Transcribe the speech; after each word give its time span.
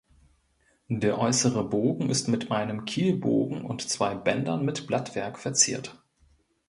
Der 0.89 1.19
äußere 1.19 1.63
Bogen 1.63 2.09
ist 2.09 2.27
mit 2.27 2.49
einem 2.51 2.85
Kielbogen 2.85 3.63
und 3.63 3.87
zwei 3.87 4.15
Bändern 4.15 4.65
mit 4.65 4.87
Blattwerk 4.87 5.37
verziert. 5.37 6.01